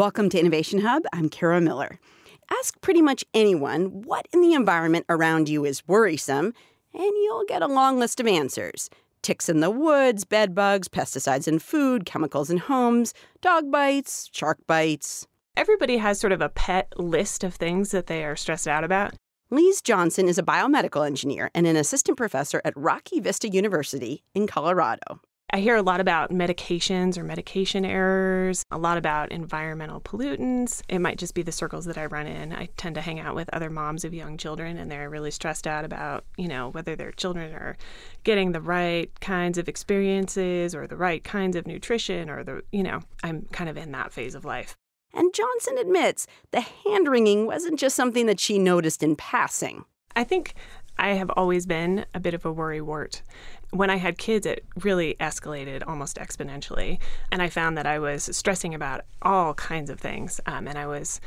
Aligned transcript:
Welcome 0.00 0.30
to 0.30 0.40
Innovation 0.40 0.80
Hub. 0.80 1.02
I'm 1.12 1.28
Kara 1.28 1.60
Miller. 1.60 2.00
Ask 2.50 2.80
pretty 2.80 3.02
much 3.02 3.22
anyone 3.34 4.00
what 4.00 4.26
in 4.32 4.40
the 4.40 4.54
environment 4.54 5.04
around 5.10 5.46
you 5.50 5.66
is 5.66 5.86
worrisome, 5.86 6.54
and 6.94 7.02
you'll 7.02 7.44
get 7.46 7.60
a 7.60 7.66
long 7.66 7.98
list 7.98 8.18
of 8.18 8.26
answers. 8.26 8.88
Ticks 9.20 9.50
in 9.50 9.60
the 9.60 9.70
woods, 9.70 10.24
bed 10.24 10.54
bugs, 10.54 10.88
pesticides 10.88 11.46
in 11.46 11.58
food, 11.58 12.06
chemicals 12.06 12.48
in 12.48 12.56
homes, 12.56 13.12
dog 13.42 13.70
bites, 13.70 14.30
shark 14.32 14.56
bites. 14.66 15.26
Everybody 15.54 15.98
has 15.98 16.18
sort 16.18 16.32
of 16.32 16.40
a 16.40 16.48
pet 16.48 16.98
list 16.98 17.44
of 17.44 17.52
things 17.52 17.90
that 17.90 18.06
they 18.06 18.24
are 18.24 18.36
stressed 18.36 18.66
out 18.66 18.84
about. 18.84 19.12
Lise 19.50 19.82
Johnson 19.82 20.28
is 20.28 20.38
a 20.38 20.42
biomedical 20.42 21.06
engineer 21.06 21.50
and 21.54 21.66
an 21.66 21.76
assistant 21.76 22.16
professor 22.16 22.62
at 22.64 22.72
Rocky 22.74 23.20
Vista 23.20 23.50
University 23.50 24.24
in 24.34 24.46
Colorado. 24.46 25.20
I 25.52 25.58
hear 25.58 25.74
a 25.74 25.82
lot 25.82 26.00
about 26.00 26.30
medications 26.30 27.18
or 27.18 27.24
medication 27.24 27.84
errors, 27.84 28.64
a 28.70 28.78
lot 28.78 28.96
about 28.96 29.32
environmental 29.32 30.00
pollutants. 30.00 30.82
It 30.88 31.00
might 31.00 31.18
just 31.18 31.34
be 31.34 31.42
the 31.42 31.50
circles 31.50 31.86
that 31.86 31.98
I 31.98 32.06
run 32.06 32.28
in. 32.28 32.52
I 32.52 32.68
tend 32.76 32.94
to 32.94 33.00
hang 33.00 33.18
out 33.18 33.34
with 33.34 33.50
other 33.52 33.68
moms 33.68 34.04
of 34.04 34.14
young 34.14 34.36
children, 34.36 34.76
and 34.76 34.88
they're 34.88 35.10
really 35.10 35.32
stressed 35.32 35.66
out 35.66 35.84
about, 35.84 36.24
you 36.36 36.46
know, 36.46 36.68
whether 36.68 36.94
their 36.94 37.10
children 37.10 37.52
are 37.52 37.76
getting 38.22 38.52
the 38.52 38.60
right 38.60 39.10
kinds 39.20 39.58
of 39.58 39.68
experiences 39.68 40.72
or 40.72 40.86
the 40.86 40.96
right 40.96 41.24
kinds 41.24 41.56
of 41.56 41.66
nutrition 41.66 42.30
or 42.30 42.44
the, 42.44 42.62
you 42.70 42.84
know, 42.84 43.00
I'm 43.24 43.48
kind 43.50 43.68
of 43.68 43.76
in 43.76 43.90
that 43.90 44.12
phase 44.12 44.36
of 44.36 44.44
life. 44.44 44.76
And 45.12 45.34
Johnson 45.34 45.78
admits 45.78 46.28
the 46.52 46.60
hand 46.60 47.08
wringing 47.08 47.46
wasn't 47.46 47.80
just 47.80 47.96
something 47.96 48.26
that 48.26 48.38
she 48.38 48.56
noticed 48.56 49.02
in 49.02 49.16
passing. 49.16 49.84
I 50.14 50.22
think 50.22 50.54
I 50.96 51.14
have 51.14 51.30
always 51.30 51.66
been 51.66 52.04
a 52.14 52.20
bit 52.20 52.34
of 52.34 52.44
a 52.44 52.52
worry 52.52 52.80
wart. 52.80 53.22
When 53.70 53.90
I 53.90 53.96
had 53.96 54.18
kids, 54.18 54.46
it 54.46 54.64
really 54.82 55.16
escalated 55.20 55.82
almost 55.86 56.16
exponentially. 56.16 56.98
And 57.30 57.40
I 57.40 57.48
found 57.48 57.76
that 57.78 57.86
I 57.86 57.98
was 57.98 58.28
stressing 58.36 58.74
about 58.74 59.02
all 59.22 59.54
kinds 59.54 59.90
of 59.90 60.00
things. 60.00 60.40
Um, 60.46 60.66
and 60.66 60.76
I 60.76 60.86
was 60.86 61.20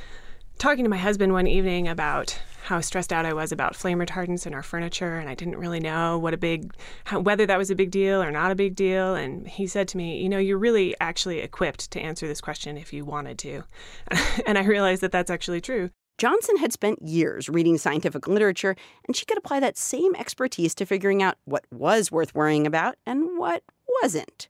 talking 0.58 0.84
to 0.84 0.90
my 0.90 0.98
husband 0.98 1.34
one 1.34 1.48
evening 1.48 1.88
about 1.88 2.38
how 2.64 2.80
stressed 2.80 3.12
out 3.12 3.26
I 3.26 3.34
was 3.34 3.52
about 3.52 3.76
flame 3.76 4.00
retardants 4.00 4.48
in 4.48 4.54
our 4.54 4.64
furniture, 4.64 5.18
and 5.18 5.30
I 5.30 5.36
didn't 5.36 5.58
really 5.58 5.80
know 5.80 6.18
what 6.18 6.34
a 6.34 6.38
big, 6.38 6.74
how, 7.04 7.20
whether 7.20 7.46
that 7.46 7.58
was 7.58 7.70
a 7.70 7.76
big 7.76 7.92
deal 7.92 8.24
or 8.24 8.32
not 8.32 8.52
a 8.52 8.56
big 8.56 8.76
deal. 8.76 9.16
And 9.16 9.48
he 9.48 9.68
said 9.68 9.88
to 9.90 9.98
me, 9.98 10.22
"You 10.22 10.30
know, 10.30 10.38
you're 10.38 10.58
really 10.58 10.96
actually 11.02 11.40
equipped 11.40 11.92
to 11.92 12.00
answer 12.00 12.28
this 12.28 12.40
question 12.42 12.78
if 12.78 12.94
you 12.94 13.04
wanted 13.04 13.38
to," 13.40 13.64
and 14.46 14.58
I 14.58 14.64
realized 14.64 15.02
that 15.02 15.12
that's 15.12 15.32
actually 15.32 15.62
true. 15.62 15.90
Johnson 16.18 16.58
had 16.58 16.72
spent 16.72 17.02
years 17.02 17.50
reading 17.50 17.78
scientific 17.78 18.28
literature, 18.28 18.76
and 19.06 19.16
she 19.16 19.26
could 19.26 19.38
apply 19.38 19.60
that 19.60 19.78
same 19.78 20.16
expertise 20.16 20.76
to 20.76 20.86
figuring 20.86 21.24
out 21.24 21.38
what 21.46 21.66
was 21.72 22.12
worth 22.12 22.36
worrying 22.36 22.68
about 22.68 22.96
and 23.06 23.38
what 23.38 23.64
wasn't. 24.02 24.48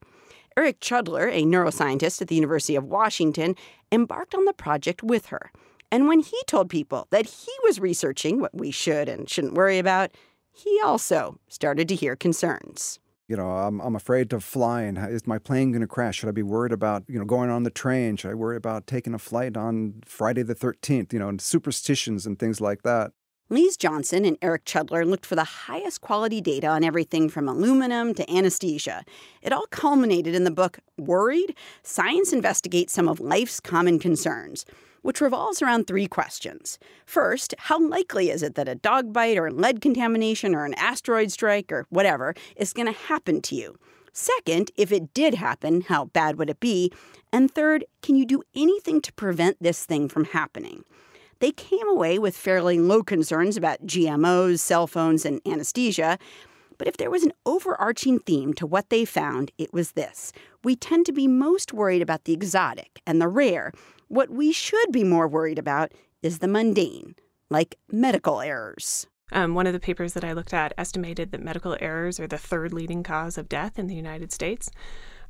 Eric 0.56 0.80
Chudler, 0.80 1.32
a 1.32 1.44
neuroscientist 1.44 2.22
at 2.22 2.28
the 2.28 2.36
University 2.36 2.76
of 2.76 2.84
Washington, 2.84 3.56
embarked 3.92 4.36
on 4.36 4.46
the 4.46 4.54
project 4.54 5.02
with 5.02 5.28
her. 5.28 5.52
And 5.92 6.08
when 6.08 6.20
he 6.20 6.38
told 6.48 6.70
people 6.70 7.08
that 7.12 7.26
he 7.26 7.52
was 7.64 7.80
researching 7.80 8.40
what 8.40 8.56
we 8.56 8.72
should 8.72 9.10
and 9.10 9.30
shouldn't 9.30 9.54
worry 9.54 9.80
about, 9.80 10.12
he 10.52 10.80
also 10.84 11.40
started 11.48 11.88
to 11.88 11.96
hear 11.96 12.16
concerns 12.16 13.00
you 13.28 13.36
know, 13.36 13.50
I'm, 13.50 13.80
I'm 13.80 13.96
afraid 13.96 14.30
to 14.32 14.40
fly 14.40 14.82
and 14.82 14.98
is 14.98 15.26
my 15.26 15.40
plane 15.40 15.72
going 15.72 15.82
to 15.82 15.88
crash? 15.88 16.18
Should 16.18 16.30
I 16.30 16.34
be 16.34 16.44
worried 16.44 16.72
about, 16.72 17.04
you 17.08 17.18
know, 17.18 17.26
going 17.26 17.50
on 17.50 17.64
the 17.64 17.70
train? 17.70 18.18
Should 18.18 18.32
I 18.32 18.34
worry 18.34 18.58
about 18.58 18.88
taking 18.88 19.14
a 19.14 19.20
flight 19.20 19.56
on 19.56 20.02
Friday 20.06 20.44
the 20.44 20.56
13th, 20.56 21.14
you 21.14 21.20
know, 21.20 21.30
and 21.30 21.42
superstitions 21.42 22.26
and 22.26 22.38
things 22.38 22.60
like 22.60 22.84
that? 22.84 23.12
Lise 23.50 23.78
Johnson 23.78 24.26
and 24.26 24.38
Eric 24.42 24.66
Chudler 24.66 25.06
looked 25.06 25.26
for 25.26 25.36
the 25.36 25.44
highest 25.44 26.02
quality 26.02 26.42
data 26.42 26.68
on 26.68 26.84
everything 26.84 27.30
from 27.30 27.48
aluminum 27.48 28.14
to 28.16 28.34
anesthesia. 28.34 29.04
It 29.42 29.54
all 29.54 29.68
culminated 29.70 30.34
in 30.34 30.44
the 30.44 30.52
book 30.52 30.80
Worried 30.98 31.56
Science 31.84 32.34
Investigates 32.34 32.94
Some 32.94 33.08
of 33.08 33.20
Life's 33.20 33.60
Common 33.60 34.00
Concerns 34.00 34.66
which 35.04 35.22
revolves 35.22 35.62
around 35.62 35.86
three 35.86 36.08
questions. 36.08 36.80
First, 37.06 37.54
how 37.60 37.80
likely 37.80 38.32
is 38.32 38.42
it 38.42 38.56
that 38.56 38.68
a 38.68 38.76
dog 38.76 39.14
bite 39.14 39.38
or 39.38 39.52
lead 39.52 39.80
contamination 39.80 40.56
or 40.56 40.66
an 40.66 40.74
asteroid 40.74 41.32
strike 41.32 41.72
or 41.72 41.86
whatever 41.90 42.34
is 42.56 42.74
going 42.74 42.88
to 42.88 43.00
happen 43.00 43.42
to 43.44 43.56
you? 43.56 43.78
Second, 44.12 44.72
if 44.76 44.92
it 44.92 45.14
did 45.14 45.36
happen, 45.36 45.82
how 45.82 46.06
bad 46.06 46.38
would 46.38 46.50
it 46.50 46.60
be? 46.60 46.92
And 47.32 47.52
third, 47.52 47.84
can 48.02 48.16
you 48.16 48.26
do 48.26 48.44
anything 48.56 49.02
to 49.02 49.14
prevent 49.14 49.58
this 49.62 49.86
thing 49.86 50.08
from 50.08 50.26
happening? 50.26 50.84
They 51.40 51.52
came 51.52 51.90
away 51.90 52.20
with 52.20 52.38
fairly 52.38 52.80
low 52.80 53.04
concerns 53.04 53.58
about 53.58 53.86
GMOs, 53.86 54.60
cell 54.60 54.88
phones, 54.88 55.26
and 55.26 55.42
anesthesia. 55.46 56.18
But 56.78 56.88
if 56.88 56.98
there 56.98 57.10
was 57.10 57.24
an 57.24 57.34
overarching 57.46 58.20
theme 58.20 58.54
to 58.54 58.66
what 58.66 58.90
they 58.90 59.04
found, 59.04 59.52
it 59.58 59.74
was 59.74 59.92
this. 59.92 60.32
We 60.64 60.76
tend 60.76 61.06
to 61.08 61.12
be 61.12 61.28
most 61.28 61.74
worried 61.74 62.02
about 62.02 62.26
the 62.26 62.34
exotic 62.34 63.02
and 63.06 63.20
the 63.20 63.28
rare, 63.28 63.72
what 64.14 64.30
we 64.30 64.52
should 64.52 64.92
be 64.92 65.04
more 65.04 65.28
worried 65.28 65.58
about 65.58 65.92
is 66.22 66.38
the 66.38 66.48
mundane, 66.48 67.16
like 67.50 67.80
medical 67.92 68.42
errors. 68.42 69.08
Um, 69.32 69.56
one 69.56 69.66
of 69.66 69.74
the 69.74 69.80
papers 69.80 70.14
that 70.14 70.24
I 70.24 70.34
looked 70.34 70.54
at 70.54 70.74
estimated 70.78 71.32
that 71.32 71.42
medical 71.42 71.76
errors 71.82 72.20
are 72.20 72.28
the 72.28 72.38
third 72.38 72.74
leading 72.74 73.02
cause 73.02 73.40
of 73.40 73.50
death 73.50 73.80
in 73.80 73.88
the 73.88 73.96
United 73.96 74.32
States 74.32 74.70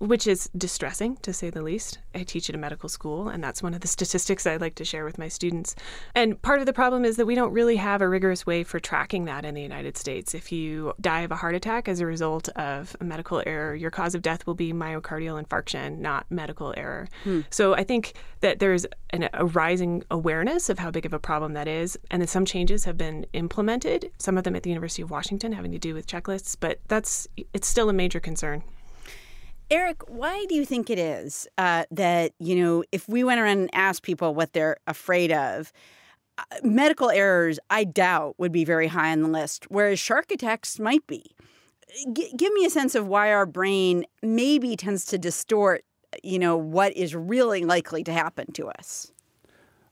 which 0.03 0.27
is 0.27 0.49
distressing 0.57 1.15
to 1.17 1.31
say 1.31 1.49
the 1.49 1.61
least. 1.61 1.99
I 2.13 2.23
teach 2.23 2.49
at 2.49 2.55
a 2.55 2.57
medical 2.57 2.89
school, 2.89 3.29
and 3.29 3.41
that's 3.41 3.63
one 3.63 3.73
of 3.73 3.79
the 3.79 3.87
statistics 3.97 4.45
I 4.45 4.57
like 4.57 4.75
to 4.75 4.85
share 4.85 5.05
with 5.05 5.17
my 5.17 5.29
students. 5.29 5.75
And 6.13 6.41
part 6.41 6.59
of 6.59 6.65
the 6.65 6.73
problem 6.73 7.05
is 7.05 7.15
that 7.15 7.25
we 7.25 7.35
don't 7.35 7.53
really 7.53 7.77
have 7.77 8.01
a 8.01 8.09
rigorous 8.09 8.45
way 8.45 8.63
for 8.63 8.79
tracking 8.79 9.25
that 9.25 9.45
in 9.45 9.55
the 9.55 9.61
United 9.61 9.97
States. 9.97 10.33
If 10.33 10.51
you 10.51 10.93
die 10.99 11.21
of 11.21 11.31
a 11.31 11.37
heart 11.37 11.55
attack 11.55 11.87
as 11.87 12.01
a 12.01 12.05
result 12.05 12.49
of 12.49 12.95
a 12.99 13.05
medical 13.05 13.41
error, 13.47 13.75
your 13.75 13.91
cause 13.91 14.13
of 14.13 14.21
death 14.21 14.45
will 14.45 14.55
be 14.55 14.73
myocardial 14.73 15.41
infarction, 15.41 15.99
not 15.99 16.25
medical 16.29 16.73
error. 16.75 17.07
Hmm. 17.23 17.41
So 17.49 17.73
I 17.73 17.83
think 17.85 18.13
that 18.41 18.59
there's 18.59 18.85
an, 19.11 19.29
a 19.33 19.45
rising 19.45 20.03
awareness 20.11 20.69
of 20.69 20.79
how 20.79 20.91
big 20.91 21.05
of 21.05 21.13
a 21.13 21.19
problem 21.19 21.53
that 21.53 21.67
is, 21.67 21.97
and 22.11 22.21
that 22.21 22.29
some 22.29 22.43
changes 22.43 22.83
have 22.83 22.97
been 22.97 23.25
implemented. 23.31 24.11
Some 24.17 24.37
of 24.37 24.43
them 24.43 24.55
at 24.55 24.63
the 24.63 24.69
University 24.69 25.01
of 25.01 25.11
Washington 25.11 25.53
having 25.53 25.71
to 25.71 25.79
do 25.79 25.93
with 25.93 26.07
checklists, 26.07 26.57
but 26.59 26.79
that's 26.89 27.27
it's 27.53 27.67
still 27.67 27.89
a 27.89 27.93
major 27.93 28.19
concern. 28.19 28.63
Eric, 29.71 30.03
why 30.07 30.45
do 30.47 30.55
you 30.55 30.65
think 30.65 30.89
it 30.89 30.99
is 30.99 31.47
uh, 31.57 31.85
that, 31.91 32.33
you 32.39 32.55
know, 32.55 32.83
if 32.91 33.07
we 33.09 33.23
went 33.23 33.39
around 33.39 33.59
and 33.59 33.69
asked 33.73 34.03
people 34.03 34.35
what 34.35 34.53
they're 34.53 34.77
afraid 34.87 35.31
of, 35.31 35.71
uh, 36.37 36.43
medical 36.63 37.09
errors, 37.09 37.59
I 37.69 37.83
doubt, 37.83 38.35
would 38.37 38.51
be 38.51 38.65
very 38.65 38.87
high 38.87 39.11
on 39.11 39.21
the 39.21 39.29
list, 39.29 39.65
whereas 39.69 39.99
shark 39.99 40.31
attacks 40.31 40.79
might 40.79 41.05
be? 41.07 41.25
G- 42.13 42.33
give 42.35 42.53
me 42.53 42.65
a 42.65 42.69
sense 42.69 42.95
of 42.95 43.07
why 43.07 43.31
our 43.31 43.45
brain 43.45 44.05
maybe 44.21 44.75
tends 44.75 45.05
to 45.05 45.17
distort, 45.17 45.83
you 46.23 46.39
know, 46.39 46.57
what 46.57 46.95
is 46.95 47.15
really 47.15 47.65
likely 47.65 48.03
to 48.03 48.13
happen 48.13 48.51
to 48.53 48.67
us. 48.67 49.11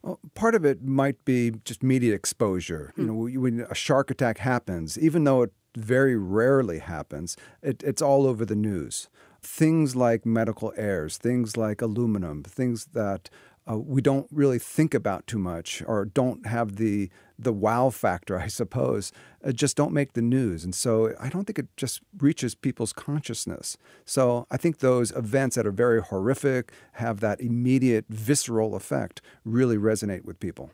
Well, 0.02 0.20
part 0.34 0.56
of 0.56 0.66
it 0.66 0.84
might 0.84 1.24
be 1.26 1.52
just 1.64 1.84
media 1.84 2.16
exposure. 2.16 2.92
Hmm. 2.96 3.02
You 3.02 3.08
know, 3.08 3.42
when 3.42 3.66
a 3.70 3.76
shark 3.76 4.10
attack 4.10 4.40
happens, 4.40 4.98
even 4.98 5.24
though 5.24 5.44
it 5.44 5.54
very 5.78 6.16
rarely 6.16 6.80
happens, 6.80 7.38
it, 7.62 7.84
it's 7.84 8.02
all 8.02 8.26
over 8.26 8.46
the 8.46 8.56
news 8.56 9.10
things 9.42 9.96
like 9.96 10.26
medical 10.26 10.74
errors, 10.78 11.18
things 11.18 11.58
like 11.58 11.82
aluminum, 11.82 12.44
things 12.44 12.86
that 12.94 13.30
uh, 13.70 13.78
we 13.78 14.02
don't 14.02 14.28
really 14.32 14.60
think 14.60 14.94
about 14.94 15.28
too 15.28 15.38
much 15.38 15.84
or 15.86 16.06
don't 16.06 16.46
have 16.46 16.78
the 16.78 17.10
the 17.38 17.54
wow 17.54 17.90
factor, 17.90 18.38
I 18.40 18.48
suppose, 18.48 19.12
uh, 19.44 19.52
just 19.52 19.76
don't 19.76 19.94
make 19.94 20.14
the 20.14 20.22
news. 20.22 20.64
And 20.64 20.76
so 20.76 21.16
I 21.20 21.30
don't 21.30 21.46
think 21.46 21.58
it 21.58 21.76
just 21.76 22.02
reaches 22.20 22.54
people's 22.54 22.94
consciousness. 22.94 23.78
So 24.06 24.46
I 24.52 24.58
think 24.58 24.78
those 24.78 25.12
events 25.12 25.56
that 25.56 25.66
are 25.66 25.72
very 25.72 26.02
horrific, 26.02 26.72
have 26.94 27.20
that 27.22 27.42
immediate 27.42 28.06
visceral 28.10 28.76
effect, 28.76 29.22
really 29.44 29.78
resonate 29.78 30.24
with 30.24 30.40
people. 30.40 30.72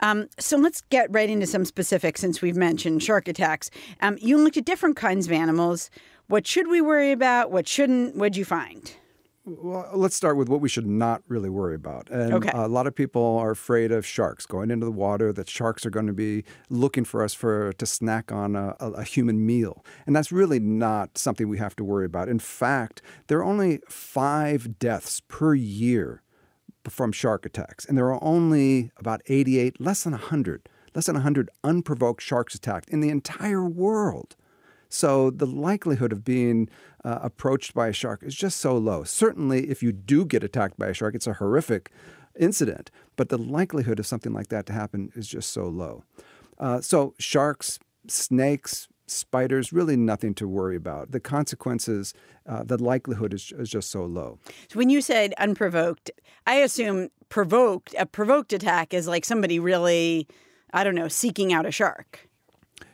Um, 0.00 0.28
so 0.38 0.56
let's 0.56 0.80
get 0.80 1.08
right 1.12 1.30
into 1.30 1.46
some 1.46 1.64
specifics 1.64 2.20
since 2.20 2.42
we've 2.42 2.56
mentioned 2.56 3.02
shark 3.02 3.28
attacks. 3.28 3.70
Um, 4.00 4.18
you 4.20 4.36
looked 4.36 4.56
at 4.56 4.64
different 4.64 4.96
kinds 4.96 5.26
of 5.26 5.32
animals. 5.32 5.90
What 6.32 6.46
should 6.46 6.68
we 6.68 6.80
worry 6.80 7.12
about? 7.12 7.50
What 7.50 7.68
shouldn't? 7.68 8.16
What'd 8.16 8.38
you 8.38 8.46
find? 8.46 8.90
Well, 9.44 9.90
let's 9.92 10.16
start 10.16 10.38
with 10.38 10.48
what 10.48 10.62
we 10.62 10.68
should 10.70 10.86
not 10.86 11.20
really 11.28 11.50
worry 11.50 11.74
about. 11.74 12.08
And 12.08 12.32
okay. 12.32 12.50
a 12.54 12.68
lot 12.68 12.86
of 12.86 12.94
people 12.94 13.36
are 13.36 13.50
afraid 13.50 13.92
of 13.92 14.06
sharks 14.06 14.46
going 14.46 14.70
into 14.70 14.86
the 14.86 14.92
water, 14.92 15.30
that 15.34 15.50
sharks 15.50 15.84
are 15.84 15.90
going 15.90 16.06
to 16.06 16.14
be 16.14 16.44
looking 16.70 17.04
for 17.04 17.22
us 17.22 17.34
for 17.34 17.74
to 17.74 17.84
snack 17.84 18.32
on 18.32 18.56
a, 18.56 18.74
a, 18.80 19.04
human 19.04 19.44
meal. 19.44 19.84
And 20.06 20.16
that's 20.16 20.32
really 20.32 20.58
not 20.58 21.18
something 21.18 21.50
we 21.50 21.58
have 21.58 21.76
to 21.76 21.84
worry 21.84 22.06
about. 22.06 22.30
In 22.30 22.38
fact, 22.38 23.02
there 23.26 23.36
are 23.40 23.44
only 23.44 23.80
five 23.90 24.78
deaths 24.78 25.20
per 25.28 25.52
year 25.52 26.22
from 26.88 27.12
shark 27.12 27.44
attacks. 27.44 27.84
And 27.84 27.98
there 27.98 28.10
are 28.10 28.24
only 28.24 28.90
about 28.96 29.20
88, 29.26 29.82
less 29.82 30.04
than 30.04 30.12
100, 30.12 30.66
less 30.94 31.04
than 31.04 31.16
100 31.16 31.50
unprovoked 31.62 32.22
sharks 32.22 32.54
attacked 32.54 32.88
in 32.88 33.00
the 33.00 33.10
entire 33.10 33.68
world. 33.68 34.34
So 34.92 35.30
the 35.30 35.46
likelihood 35.46 36.12
of 36.12 36.22
being 36.22 36.68
uh, 37.02 37.20
approached 37.22 37.72
by 37.72 37.88
a 37.88 37.94
shark 37.94 38.22
is 38.22 38.34
just 38.34 38.58
so 38.58 38.76
low. 38.76 39.04
Certainly, 39.04 39.70
if 39.70 39.82
you 39.82 39.90
do 39.90 40.26
get 40.26 40.44
attacked 40.44 40.78
by 40.78 40.88
a 40.88 40.94
shark, 40.94 41.14
it's 41.14 41.26
a 41.26 41.32
horrific 41.32 41.90
incident, 42.38 42.90
but 43.16 43.30
the 43.30 43.38
likelihood 43.38 43.98
of 43.98 44.06
something 44.06 44.34
like 44.34 44.48
that 44.48 44.66
to 44.66 44.74
happen 44.74 45.10
is 45.14 45.26
just 45.26 45.50
so 45.50 45.66
low. 45.66 46.04
Uh, 46.58 46.82
so, 46.82 47.14
sharks, 47.18 47.78
snakes, 48.06 48.86
spiders, 49.06 49.72
really 49.72 49.96
nothing 49.96 50.34
to 50.34 50.46
worry 50.46 50.76
about. 50.76 51.12
The 51.12 51.20
consequences, 51.20 52.12
uh, 52.46 52.62
the 52.62 52.76
likelihood 52.76 53.32
is, 53.32 53.50
is 53.58 53.70
just 53.70 53.90
so 53.90 54.04
low. 54.04 54.38
So 54.68 54.78
when 54.78 54.90
you 54.90 55.00
said 55.00 55.32
unprovoked, 55.38 56.10
I 56.46 56.56
assume 56.56 57.08
provoked, 57.30 57.94
a 57.98 58.04
provoked 58.04 58.52
attack 58.52 58.92
is 58.92 59.08
like 59.08 59.24
somebody 59.24 59.58
really, 59.58 60.28
I 60.74 60.84
don't 60.84 60.94
know, 60.94 61.08
seeking 61.08 61.50
out 61.50 61.64
a 61.64 61.70
shark. 61.70 62.28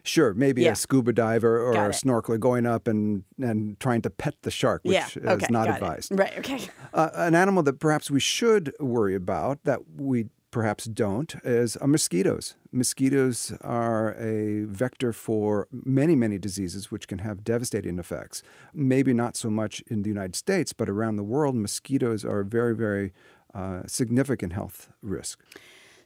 Sure, 0.09 0.33
maybe 0.33 0.63
yeah. 0.63 0.73
a 0.73 0.77
scuba 0.77 1.13
diver 1.13 1.61
or 1.61 1.75
a 1.75 1.91
snorkeler 1.91 2.41
going 2.41 2.65
up 2.65 2.89
and, 2.89 3.25
and 3.41 3.79
trying 3.79 4.01
to 4.03 4.11
pet 4.11 4.35
the 4.43 4.51
shark, 4.51 4.81
which 4.83 4.95
yeah. 5.17 5.33
okay. 5.33 5.45
is 5.45 5.51
not 5.51 5.69
advised. 5.69 6.13
It. 6.13 6.17
Right, 6.17 6.39
okay. 6.39 6.61
Uh, 6.95 7.11
an 7.15 7.35
animal 7.35 7.63
that 7.65 7.79
perhaps 7.79 8.11
we 8.11 8.21
should 8.21 8.73
worry 8.81 9.15
about 9.15 9.65
that 9.65 9.81
we 9.97 10.29
perhaps 10.51 10.85
don't 10.85 11.35
is 11.45 11.77
uh, 11.81 11.87
mosquitoes. 11.87 12.55
Mosquitoes 12.73 13.53
are 13.61 14.15
a 14.15 14.65
vector 14.65 15.13
for 15.13 15.69
many, 15.71 16.17
many 16.17 16.39
diseases 16.39 16.91
which 16.91 17.07
can 17.07 17.19
have 17.19 17.45
devastating 17.45 17.99
effects. 17.99 18.43
Maybe 18.73 19.13
not 19.13 19.37
so 19.37 19.51
much 19.51 19.83
in 19.89 20.03
the 20.03 20.09
United 20.09 20.37
States, 20.37 20.73
but 20.73 20.89
around 20.89 21.17
the 21.17 21.23
world, 21.23 21.55
mosquitoes 21.55 22.25
are 22.25 22.41
a 22.41 22.45
very, 22.45 22.75
very 22.75 23.13
uh, 23.55 23.83
significant 23.87 24.55
health 24.55 24.91
risk. 25.03 25.39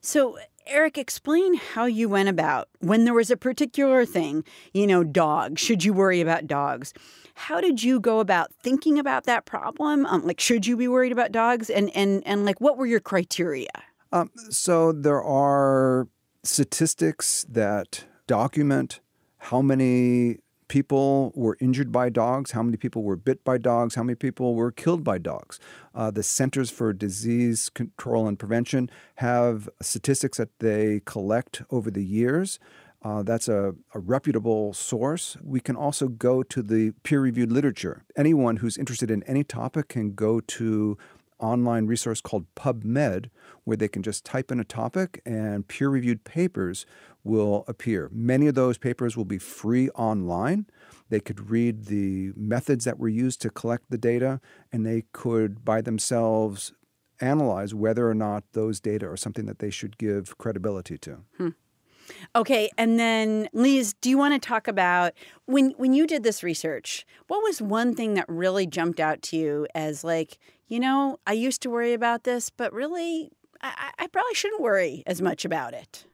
So, 0.05 0.37
Eric, 0.67 0.99
explain 0.99 1.55
how 1.55 1.85
you 1.85 2.09
went 2.09 2.29
about 2.29 2.69
when 2.81 3.05
there 3.05 3.15
was 3.15 3.31
a 3.31 3.37
particular 3.37 4.05
thing, 4.05 4.45
you 4.75 4.85
know, 4.85 5.05
dogs. 5.05 5.61
Should 5.61 5.85
you 5.85 5.93
worry 5.93 6.21
about 6.21 6.49
dogs? 6.49 6.93
How 7.35 7.61
did 7.61 7.85
you 7.85 8.01
go 8.01 8.19
about 8.19 8.53
thinking 8.53 8.99
about 8.99 9.25
that 9.25 9.45
problem? 9.45 10.05
Um, 10.07 10.27
like, 10.27 10.41
should 10.41 10.67
you 10.67 10.77
be 10.77 10.89
worried 10.89 11.13
about 11.13 11.31
dogs? 11.31 11.71
And, 11.71 11.89
and, 11.95 12.23
and 12.27 12.45
like, 12.45 12.61
what 12.61 12.77
were 12.77 12.87
your 12.87 12.99
criteria? 12.99 13.71
Um, 14.11 14.31
so 14.51 14.91
there 14.91 15.23
are 15.23 16.09
statistics 16.43 17.47
that 17.49 18.05
document 18.27 18.99
how 19.39 19.63
many 19.63 20.39
people 20.73 21.33
were 21.35 21.59
injured 21.61 21.93
by 21.93 22.09
dogs, 22.09 22.53
how 22.53 22.63
many 22.63 22.79
people 22.79 23.03
were 23.03 23.15
bit 23.15 23.45
by 23.45 23.59
dogs, 23.59 23.95
how 23.95 24.03
many 24.03 24.15
people 24.15 24.55
were 24.55 24.73
killed 24.73 25.05
by 25.05 25.19
dogs. 25.19 25.61
Uh, 25.95 26.11
the 26.11 26.23
Centers 26.23 26.71
for 26.71 26.95
Disease 26.95 27.69
Control 27.69 28.27
and 28.27 28.39
Prevention 28.39 28.89
have 29.17 29.69
statistics 29.83 30.39
that 30.39 30.49
they 30.61 31.03
collect 31.05 31.61
over 31.69 31.91
the 31.91 32.03
years. 32.03 32.59
Uh, 33.03 33.23
that's 33.23 33.49
a, 33.49 33.75
a, 33.93 33.99
reputable 33.99 34.73
source. 34.73 35.37
We 35.43 35.61
can 35.61 35.77
also 35.77 36.09
go 36.09 36.43
to 36.45 36.63
the 36.63 36.93
peer 37.03 37.21
reviewed 37.21 37.53
literature. 37.53 38.05
Anyone 38.17 38.57
who's 38.59 38.79
interested 38.79 39.11
in 39.11 39.23
any 39.25 39.45
topic 39.45 39.89
can 39.89 40.15
go 40.15 40.41
to 40.41 40.97
online 41.43 41.87
resource 41.87 42.21
called 42.21 42.47
PubMed, 42.55 43.29
where 43.65 43.77
they 43.77 43.89
can 43.89 44.03
just 44.03 44.25
type 44.25 44.50
in 44.50 44.61
a 44.61 44.65
topic 44.65 45.21
and 45.27 45.67
peer 45.69 45.89
reviewed 45.89 46.25
papers 46.25 46.87
will 47.25 47.65
appear. 47.69 48.09
Many 48.12 48.47
of 48.47 48.55
those 48.55 48.79
papers 48.79 49.17
will 49.17 49.25
be 49.25 49.39
free 49.39 49.89
online. 49.91 50.67
They 51.09 51.21
could 51.21 51.50
read 51.50 51.87
the 51.87 52.33
methods 52.37 52.85
that 52.85 52.99
were 52.99 53.09
used 53.09 53.43
to 53.43 53.50
collect 53.50 53.91
the 53.91 53.99
data, 53.99 54.41
and 54.73 54.87
they 54.87 55.05
could 55.12 55.65
by 55.65 55.83
themselves 55.83 56.73
analyze 57.21 57.75
whether 57.75 58.09
or 58.09 58.15
not 58.15 58.44
those 58.53 58.81
data 58.81 59.09
are 59.09 59.17
something 59.17 59.47
that 59.47 59.61
they 59.61 59.71
should 59.71 59.99
give 59.99 60.37
credibility 60.39 60.99
to. 60.99 61.19
Hmm. 61.37 61.49
Okay, 62.35 62.71
and 62.79 62.99
then 62.99 63.49
Liz, 63.53 63.95
do 64.01 64.11
you 64.11 64.19
want 64.19 64.35
to 64.35 64.47
talk 64.47 64.69
about 64.69 65.13
when 65.47 65.71
when 65.77 65.93
you 65.93 66.07
did 66.07 66.23
this 66.23 66.43
research? 66.43 67.07
What 67.29 67.43
was 67.43 67.61
one 67.61 67.95
thing 67.95 68.15
that 68.15 68.27
really 68.29 68.67
jumped 68.67 69.01
out 69.01 69.23
to 69.23 69.37
you 69.37 69.67
as 69.75 70.05
like, 70.05 70.39
you 70.69 70.81
know, 70.81 71.19
I 71.27 71.33
used 71.33 71.63
to 71.63 71.71
worry 71.71 71.93
about 71.93 72.25
this, 72.25 72.51
but 72.51 72.73
really, 72.73 73.31
I, 73.61 73.93
I 73.99 74.07
probably 74.07 74.35
shouldn't 74.35 74.63
worry 74.63 75.03
as 75.07 75.21
much 75.21 75.45
about 75.45 75.75
it. 75.75 76.05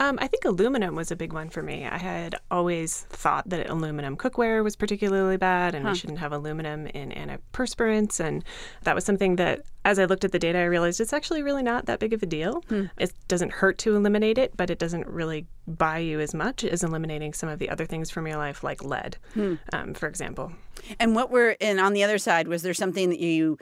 Um, 0.00 0.18
I 0.20 0.26
think 0.26 0.44
aluminum 0.44 0.96
was 0.96 1.10
a 1.10 1.16
big 1.16 1.32
one 1.32 1.50
for 1.50 1.62
me. 1.62 1.86
I 1.86 1.98
had 1.98 2.34
always 2.50 3.02
thought 3.10 3.48
that 3.50 3.70
aluminum 3.70 4.16
cookware 4.16 4.64
was 4.64 4.74
particularly 4.74 5.36
bad 5.36 5.74
and 5.74 5.84
huh. 5.84 5.92
we 5.92 5.98
shouldn't 5.98 6.18
have 6.18 6.32
aluminum 6.32 6.86
in 6.88 7.10
antiperspirants. 7.10 8.18
And 8.18 8.44
that 8.82 8.94
was 8.94 9.04
something 9.04 9.36
that, 9.36 9.62
as 9.84 9.98
I 9.98 10.06
looked 10.06 10.24
at 10.24 10.32
the 10.32 10.38
data, 10.38 10.58
I 10.58 10.64
realized 10.64 11.00
it's 11.00 11.12
actually 11.12 11.42
really 11.42 11.62
not 11.62 11.86
that 11.86 12.00
big 12.00 12.12
of 12.12 12.22
a 12.22 12.26
deal. 12.26 12.62
Hmm. 12.68 12.86
It 12.98 13.12
doesn't 13.28 13.52
hurt 13.52 13.78
to 13.78 13.94
eliminate 13.94 14.36
it, 14.36 14.56
but 14.56 14.68
it 14.68 14.78
doesn't 14.78 15.06
really 15.06 15.46
buy 15.68 15.98
you 15.98 16.20
as 16.20 16.34
much 16.34 16.64
as 16.64 16.82
eliminating 16.82 17.32
some 17.32 17.48
of 17.48 17.58
the 17.58 17.70
other 17.70 17.86
things 17.86 18.10
from 18.10 18.26
your 18.26 18.36
life, 18.36 18.64
like 18.64 18.82
lead, 18.82 19.16
hmm. 19.34 19.54
um, 19.72 19.94
for 19.94 20.08
example. 20.08 20.52
And 20.98 21.14
what 21.14 21.30
were, 21.30 21.56
and 21.60 21.80
on 21.80 21.92
the 21.92 22.02
other 22.02 22.18
side, 22.18 22.48
was 22.48 22.62
there 22.62 22.74
something 22.74 23.10
that 23.10 23.20
you 23.20 23.58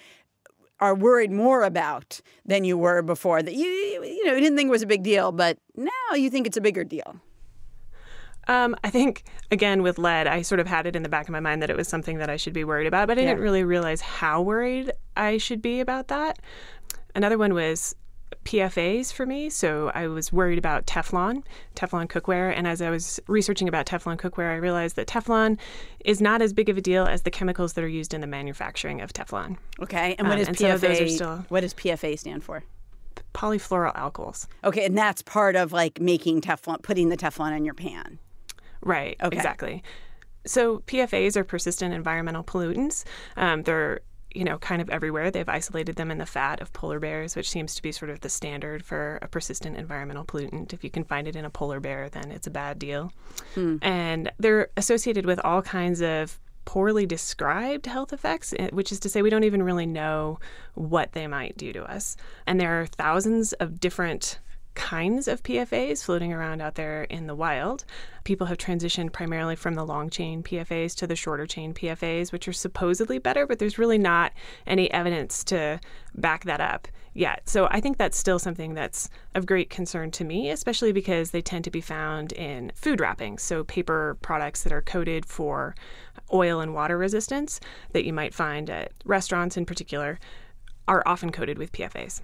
are 0.82 0.96
worried 0.96 1.30
more 1.30 1.62
about 1.62 2.20
than 2.44 2.64
you 2.64 2.76
were 2.76 3.02
before 3.02 3.40
that 3.40 3.54
you 3.54 3.68
you 3.68 4.24
know 4.26 4.34
you 4.34 4.40
didn't 4.40 4.56
think 4.56 4.68
was 4.68 4.82
a 4.82 4.86
big 4.86 5.04
deal, 5.04 5.30
but 5.30 5.56
now 5.76 6.16
you 6.16 6.28
think 6.28 6.44
it's 6.44 6.56
a 6.56 6.60
bigger 6.60 6.82
deal. 6.82 7.20
Um, 8.48 8.74
I 8.82 8.90
think 8.90 9.22
again 9.52 9.82
with 9.84 9.96
lead, 9.96 10.26
I 10.26 10.42
sort 10.42 10.58
of 10.58 10.66
had 10.66 10.88
it 10.88 10.96
in 10.96 11.04
the 11.04 11.08
back 11.08 11.28
of 11.28 11.30
my 11.30 11.38
mind 11.38 11.62
that 11.62 11.70
it 11.70 11.76
was 11.76 11.86
something 11.86 12.18
that 12.18 12.28
I 12.28 12.36
should 12.36 12.52
be 12.52 12.64
worried 12.64 12.88
about, 12.88 13.06
but 13.06 13.16
I 13.16 13.22
yeah. 13.22 13.28
didn't 13.28 13.44
really 13.44 13.62
realize 13.62 14.00
how 14.00 14.42
worried 14.42 14.90
I 15.16 15.38
should 15.38 15.62
be 15.62 15.78
about 15.78 16.08
that. 16.08 16.40
Another 17.14 17.38
one 17.38 17.54
was 17.54 17.94
PFAs 18.44 19.12
for 19.12 19.26
me. 19.26 19.50
So 19.50 19.90
I 19.94 20.06
was 20.06 20.32
worried 20.32 20.58
about 20.58 20.86
Teflon, 20.86 21.42
Teflon 21.74 22.08
cookware. 22.08 22.52
And 22.56 22.66
as 22.66 22.80
I 22.82 22.90
was 22.90 23.20
researching 23.26 23.68
about 23.68 23.86
Teflon 23.86 24.16
cookware, 24.16 24.50
I 24.52 24.56
realized 24.56 24.96
that 24.96 25.06
Teflon 25.06 25.58
is 26.04 26.20
not 26.20 26.42
as 26.42 26.52
big 26.52 26.68
of 26.68 26.76
a 26.76 26.80
deal 26.80 27.04
as 27.04 27.22
the 27.22 27.30
chemicals 27.30 27.74
that 27.74 27.84
are 27.84 27.88
used 27.88 28.14
in 28.14 28.20
the 28.20 28.26
manufacturing 28.26 29.00
of 29.00 29.12
Teflon. 29.12 29.56
Okay. 29.80 30.14
And 30.18 30.28
what 30.28 30.38
um, 30.38 30.44
does 30.44 30.56
PFA? 30.56 31.10
Still, 31.10 31.44
what 31.48 31.60
does 31.60 31.74
PFA 31.74 32.18
stand 32.18 32.44
for? 32.44 32.62
Polyfluoroalkyls. 33.34 34.46
Okay, 34.64 34.84
and 34.84 34.96
that's 34.96 35.22
part 35.22 35.56
of 35.56 35.72
like 35.72 36.00
making 36.00 36.40
Teflon, 36.42 36.82
putting 36.82 37.08
the 37.08 37.16
Teflon 37.16 37.56
in 37.56 37.64
your 37.64 37.74
pan. 37.74 38.18
Right. 38.82 39.16
Okay. 39.22 39.36
Exactly. 39.36 39.82
So 40.44 40.80
PFAs 40.80 41.36
are 41.36 41.44
persistent 41.44 41.94
environmental 41.94 42.42
pollutants. 42.42 43.04
Um, 43.36 43.62
they're 43.62 44.00
you 44.34 44.44
know, 44.44 44.58
kind 44.58 44.82
of 44.82 44.90
everywhere. 44.90 45.30
They've 45.30 45.48
isolated 45.48 45.96
them 45.96 46.10
in 46.10 46.18
the 46.18 46.26
fat 46.26 46.60
of 46.60 46.72
polar 46.72 47.00
bears, 47.00 47.36
which 47.36 47.50
seems 47.50 47.74
to 47.74 47.82
be 47.82 47.92
sort 47.92 48.10
of 48.10 48.20
the 48.20 48.28
standard 48.28 48.84
for 48.84 49.18
a 49.22 49.28
persistent 49.28 49.76
environmental 49.76 50.24
pollutant. 50.24 50.72
If 50.72 50.84
you 50.84 50.90
can 50.90 51.04
find 51.04 51.28
it 51.28 51.36
in 51.36 51.44
a 51.44 51.50
polar 51.50 51.80
bear, 51.80 52.08
then 52.08 52.30
it's 52.30 52.46
a 52.46 52.50
bad 52.50 52.78
deal. 52.78 53.12
Hmm. 53.54 53.76
And 53.82 54.30
they're 54.38 54.68
associated 54.76 55.26
with 55.26 55.40
all 55.44 55.62
kinds 55.62 56.00
of 56.00 56.38
poorly 56.64 57.06
described 57.06 57.86
health 57.86 58.12
effects, 58.12 58.54
eh, 58.58 58.68
which 58.72 58.92
is 58.92 59.00
to 59.00 59.08
say, 59.08 59.22
we 59.22 59.30
don't 59.30 59.44
even 59.44 59.62
really 59.62 59.86
know 59.86 60.38
what 60.74 61.12
they 61.12 61.26
might 61.26 61.56
do 61.56 61.72
to 61.72 61.84
us. 61.84 62.16
And 62.46 62.60
there 62.60 62.80
are 62.80 62.86
thousands 62.86 63.52
of 63.54 63.80
different 63.80 64.38
kinds 64.74 65.28
of 65.28 65.42
PFAs 65.42 66.04
floating 66.04 66.32
around 66.32 66.60
out 66.60 66.74
there 66.76 67.04
in 67.04 67.26
the 67.26 67.34
wild. 67.34 67.84
People 68.24 68.46
have 68.46 68.58
transitioned 68.58 69.12
primarily 69.12 69.56
from 69.56 69.74
the 69.74 69.84
long 69.84 70.10
chain 70.10 70.42
PFAs 70.42 70.94
to 70.96 71.06
the 71.06 71.16
shorter 71.16 71.46
chain 71.46 71.74
PFAs, 71.74 72.32
which 72.32 72.48
are 72.48 72.52
supposedly 72.52 73.18
better, 73.18 73.46
but 73.46 73.58
there's 73.58 73.78
really 73.78 73.98
not 73.98 74.32
any 74.66 74.90
evidence 74.92 75.44
to 75.44 75.80
back 76.14 76.44
that 76.44 76.60
up 76.60 76.88
yet. 77.14 77.48
So 77.48 77.68
I 77.70 77.80
think 77.80 77.98
that's 77.98 78.16
still 78.16 78.38
something 78.38 78.74
that's 78.74 79.10
of 79.34 79.46
great 79.46 79.70
concern 79.70 80.10
to 80.12 80.24
me, 80.24 80.50
especially 80.50 80.92
because 80.92 81.30
they 81.30 81.42
tend 81.42 81.64
to 81.64 81.70
be 81.70 81.80
found 81.80 82.32
in 82.32 82.72
food 82.74 83.00
wrappings, 83.00 83.42
so 83.42 83.64
paper 83.64 84.16
products 84.22 84.62
that 84.62 84.72
are 84.72 84.82
coated 84.82 85.26
for 85.26 85.74
oil 86.32 86.60
and 86.60 86.74
water 86.74 86.96
resistance 86.96 87.60
that 87.92 88.04
you 88.04 88.12
might 88.12 88.34
find 88.34 88.70
at 88.70 88.92
restaurants 89.04 89.56
in 89.56 89.66
particular 89.66 90.18
are 90.88 91.02
often 91.06 91.30
coated 91.30 91.58
with 91.58 91.72
PFAs. 91.72 92.20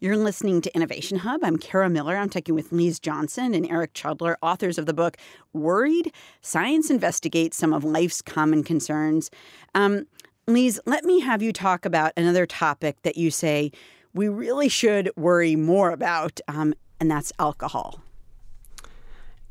You're 0.00 0.16
listening 0.16 0.60
to 0.60 0.72
Innovation 0.76 1.18
Hub. 1.18 1.40
I'm 1.42 1.56
Kara 1.56 1.90
Miller. 1.90 2.16
I'm 2.16 2.28
talking 2.28 2.54
with 2.54 2.70
Lise 2.70 3.00
Johnson 3.00 3.52
and 3.52 3.68
Eric 3.68 3.94
Chudler, 3.94 4.36
authors 4.40 4.78
of 4.78 4.86
the 4.86 4.94
book 4.94 5.16
Worried 5.52 6.12
Science 6.40 6.88
Investigates 6.88 7.56
Some 7.56 7.72
of 7.72 7.82
Life's 7.82 8.22
Common 8.22 8.62
Concerns. 8.62 9.28
Um, 9.74 10.06
Lise, 10.46 10.78
let 10.86 11.04
me 11.04 11.18
have 11.18 11.42
you 11.42 11.52
talk 11.52 11.84
about 11.84 12.12
another 12.16 12.46
topic 12.46 13.02
that 13.02 13.16
you 13.16 13.32
say 13.32 13.72
we 14.14 14.28
really 14.28 14.68
should 14.68 15.10
worry 15.16 15.56
more 15.56 15.90
about, 15.90 16.40
um, 16.46 16.74
and 17.00 17.10
that's 17.10 17.32
alcohol. 17.40 18.00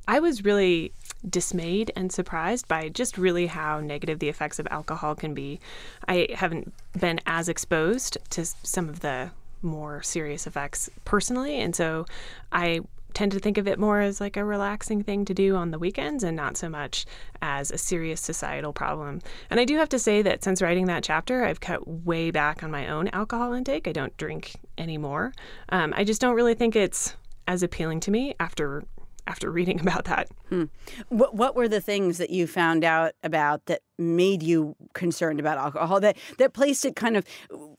I 0.07 0.21
was 0.21 0.45
really 0.45 0.93
dismayed 1.29 1.91
and 1.93 2.09
surprised 2.09 2.69
by 2.69 2.87
just 2.87 3.17
really 3.17 3.47
how 3.47 3.81
negative 3.81 4.19
the 4.19 4.29
effects 4.29 4.59
of 4.59 4.67
alcohol 4.71 5.13
can 5.13 5.33
be. 5.33 5.59
I 6.07 6.29
haven't 6.33 6.73
been 6.97 7.19
as 7.25 7.49
exposed 7.49 8.17
to 8.29 8.45
some 8.45 8.87
of 8.87 9.01
the 9.01 9.31
more 9.61 10.01
serious 10.03 10.47
effects 10.47 10.89
personally. 11.05 11.59
And 11.59 11.75
so 11.75 12.05
I 12.51 12.81
tend 13.13 13.31
to 13.31 13.39
think 13.39 13.57
of 13.57 13.67
it 13.67 13.79
more 13.79 13.99
as 13.99 14.21
like 14.21 14.37
a 14.37 14.45
relaxing 14.45 15.01
thing 15.01 15.25
to 15.25 15.33
do 15.33 15.55
on 15.55 15.71
the 15.71 15.79
weekends 15.79 16.23
and 16.23 16.35
not 16.35 16.55
so 16.55 16.69
much 16.69 17.05
as 17.41 17.71
a 17.71 17.77
serious 17.77 18.21
societal 18.21 18.71
problem. 18.73 19.21
And 19.49 19.59
I 19.59 19.65
do 19.65 19.75
have 19.77 19.89
to 19.89 19.97
say 19.97 20.21
that 20.21 20.43
since 20.43 20.61
writing 20.61 20.85
that 20.85 21.03
chapter, 21.03 21.43
I've 21.43 21.59
cut 21.59 21.87
way 21.87 22.29
back 22.29 22.61
on 22.61 22.69
my 22.69 22.87
own 22.87 23.07
alcohol 23.07 23.53
intake. 23.53 23.87
I 23.87 23.91
don't 23.91 24.15
drink 24.17 24.55
anymore. 24.77 25.33
Um, 25.69 25.93
I 25.97 26.03
just 26.03 26.21
don't 26.21 26.35
really 26.35 26.53
think 26.53 26.75
it's 26.75 27.15
as 27.47 27.63
appealing 27.63 28.01
to 28.01 28.11
me 28.11 28.35
after 28.39 28.83
after 29.27 29.51
reading 29.51 29.79
about 29.85 30.05
that. 30.05 30.29
Hmm. 30.49 30.65
What, 31.09 31.35
what 31.35 31.55
were 31.55 31.67
the 31.67 31.81
things 31.81 32.17
that 32.17 32.29
you 32.29 32.47
found 32.47 32.83
out 32.83 33.13
about 33.23 33.65
that 33.65 33.81
made 33.99 34.41
you 34.41 34.75
concerned 34.93 35.39
about 35.39 35.57
alcohol? 35.57 35.99
That 35.99 36.17
that 36.39 36.53
placed 36.53 36.85
it 36.85 36.95
kind 36.95 37.17
of, 37.17 37.25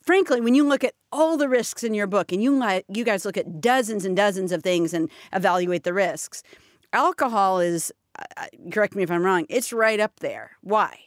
frankly, 0.03 0.41
when 0.41 0.55
you 0.55 0.67
look 0.67 0.85
at 0.85 0.95
all 1.11 1.37
the 1.37 1.49
risks 1.49 1.83
in 1.83 1.95
your 1.95 2.07
book, 2.07 2.31
and 2.31 2.43
you 2.43 2.63
you 2.89 3.05
guys 3.05 3.25
look 3.25 3.37
at 3.37 3.61
dozens 3.61 4.05
and 4.05 4.17
dozens 4.17 4.53
of 4.53 4.63
things 4.63 4.95
and 4.95 5.11
evaluate 5.33 5.85
the 5.85 5.95
risks, 5.95 6.43
alcohol 6.93 7.61
is 7.61 7.93
correct 8.73 8.95
me 8.95 9.03
if 9.03 9.11
I'm 9.11 9.23
wrong, 9.23 9.47
it's 9.49 9.73
right 9.73 10.01
up 10.01 10.21
there. 10.21 10.53
Why? 10.61 10.99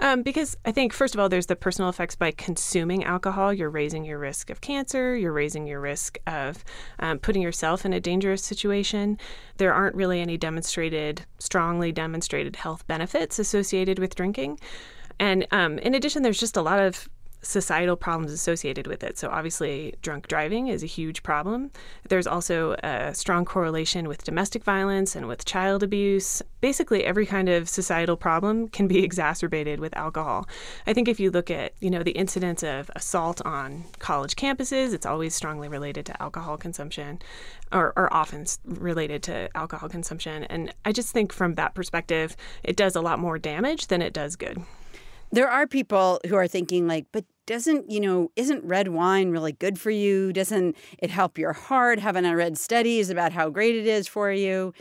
Um, 0.00 0.22
because 0.22 0.56
I 0.64 0.72
think, 0.72 0.92
first 0.92 1.14
of 1.14 1.20
all, 1.20 1.28
there's 1.28 1.46
the 1.46 1.56
personal 1.56 1.88
effects 1.88 2.16
by 2.16 2.30
consuming 2.30 3.04
alcohol. 3.04 3.52
You're 3.52 3.70
raising 3.70 4.04
your 4.04 4.18
risk 4.18 4.50
of 4.50 4.60
cancer, 4.60 5.16
you're 5.16 5.32
raising 5.32 5.66
your 5.66 5.80
risk 5.80 6.18
of 6.26 6.64
um, 6.98 7.18
putting 7.18 7.42
yourself 7.42 7.84
in 7.84 7.92
a 7.92 8.00
dangerous 8.00 8.44
situation. 8.44 9.18
There 9.58 9.72
aren't 9.72 9.94
really 9.94 10.20
any 10.20 10.36
demonstrated, 10.36 11.24
strongly 11.38 11.92
demonstrated 11.92 12.56
health 12.56 12.86
benefits 12.86 13.38
associated 13.38 13.98
with 13.98 14.14
drinking. 14.14 14.58
And 15.18 15.46
um, 15.52 15.78
in 15.78 15.94
addition, 15.94 16.22
there's 16.22 16.40
just 16.40 16.56
a 16.56 16.62
lot 16.62 16.80
of 16.80 17.08
societal 17.42 17.96
problems 17.96 18.32
associated 18.32 18.86
with 18.86 19.02
it. 19.02 19.18
So, 19.18 19.28
obviously, 19.28 19.94
drunk 20.00 20.28
driving 20.28 20.68
is 20.68 20.82
a 20.82 20.86
huge 20.86 21.22
problem. 21.22 21.70
There's 22.08 22.26
also 22.26 22.76
a 22.82 23.12
strong 23.14 23.44
correlation 23.44 24.08
with 24.08 24.24
domestic 24.24 24.64
violence 24.64 25.14
and 25.16 25.28
with 25.28 25.44
child 25.44 25.82
abuse. 25.82 26.42
Basically, 26.60 27.04
every 27.04 27.26
kind 27.26 27.48
of 27.48 27.68
societal 27.68 28.16
problem 28.16 28.68
can 28.68 28.88
be 28.88 29.02
exacerbated 29.04 29.80
with 29.80 29.96
alcohol. 29.96 30.48
I 30.86 30.92
think 30.92 31.08
if 31.08 31.18
you 31.18 31.30
look 31.30 31.50
at, 31.50 31.72
you 31.80 31.90
know, 31.90 32.02
the 32.02 32.12
incidence 32.12 32.62
of 32.62 32.90
assault 32.94 33.40
on 33.44 33.84
college 33.98 34.36
campuses, 34.36 34.94
it's 34.94 35.06
always 35.06 35.34
strongly 35.34 35.68
related 35.68 36.06
to 36.06 36.22
alcohol 36.22 36.56
consumption 36.56 37.20
or, 37.72 37.92
or 37.96 38.12
often 38.12 38.46
related 38.64 39.22
to 39.24 39.48
alcohol 39.56 39.88
consumption. 39.88 40.44
And 40.44 40.72
I 40.84 40.92
just 40.92 41.10
think 41.10 41.32
from 41.32 41.56
that 41.56 41.74
perspective, 41.74 42.36
it 42.62 42.76
does 42.76 42.94
a 42.94 43.00
lot 43.00 43.18
more 43.18 43.38
damage 43.38 43.88
than 43.88 44.02
it 44.02 44.12
does 44.12 44.36
good 44.36 44.62
there 45.32 45.48
are 45.48 45.66
people 45.66 46.20
who 46.28 46.36
are 46.36 46.46
thinking 46.46 46.86
like 46.86 47.06
but 47.10 47.24
doesn't 47.46 47.90
you 47.90 48.00
know 48.00 48.30
isn't 48.36 48.64
red 48.64 48.88
wine 48.88 49.30
really 49.30 49.52
good 49.52 49.78
for 49.78 49.90
you? 49.90 50.32
Doesn't 50.32 50.76
it 50.98 51.10
help 51.10 51.38
your 51.38 51.52
heart? 51.52 51.98
Haven't 51.98 52.26
i 52.26 52.32
read 52.32 52.56
studies 52.56 53.10
about 53.10 53.32
how 53.32 53.48
great 53.48 53.74
it 53.74 53.86
is 53.86 54.06
for 54.06 54.30
you? 54.30 54.72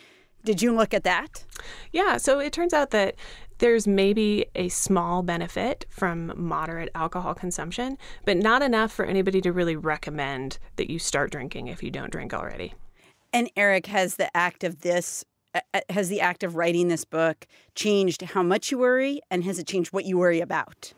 Did 0.43 0.61
you 0.61 0.75
look 0.75 0.93
at 0.93 1.03
that? 1.03 1.43
Yeah 1.91 2.17
so 2.17 2.39
it 2.39 2.53
turns 2.53 2.73
out 2.73 2.91
that 2.91 3.15
there's 3.57 3.87
maybe 3.87 4.45
a 4.55 4.69
small 4.69 5.21
benefit 5.23 5.85
from 5.89 6.33
moderate 6.35 6.89
alcohol 6.93 7.33
consumption 7.33 7.97
but 8.25 8.37
not 8.37 8.61
enough 8.61 8.91
for 8.91 9.05
anybody 9.05 9.41
to 9.41 9.51
really 9.51 9.75
recommend 9.75 10.59
that 10.75 10.89
you 10.89 10.99
start 10.99 11.31
drinking 11.31 11.67
if 11.67 11.81
you 11.81 11.89
don't 11.89 12.11
drink 12.11 12.33
already. 12.33 12.73
And 13.33 13.49
eric 13.55 13.87
has 13.87 14.15
the 14.15 14.35
act 14.35 14.63
of 14.63 14.81
this 14.81 15.23
has 15.89 16.09
the 16.09 16.21
act 16.21 16.43
of 16.43 16.55
writing 16.55 16.87
this 16.87 17.05
book 17.05 17.47
changed 17.75 18.21
how 18.21 18.43
much 18.43 18.71
you 18.71 18.77
worry 18.77 19.21
and 19.29 19.43
has 19.43 19.59
it 19.59 19.67
changed 19.67 19.91
what 19.93 20.05
you 20.05 20.17
worry 20.17 20.39
about 20.39 20.93